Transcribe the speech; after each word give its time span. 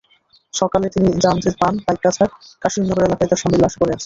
সকালে 0.53 0.87
তিনি 0.89 1.09
জানতে 1.23 1.49
পান, 1.59 1.73
পাইকগাছার 1.85 2.29
কাশিমনগর 2.61 3.07
এলাকায় 3.07 3.29
তাঁর 3.29 3.39
স্বামীর 3.41 3.61
লাশ 3.63 3.73
পড়ে 3.79 3.93
আছে। 3.93 3.99